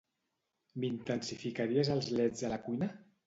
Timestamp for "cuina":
2.65-2.89